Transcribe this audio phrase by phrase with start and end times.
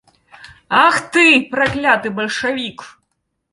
[0.85, 2.77] Ах ты, пракляты бальшавік!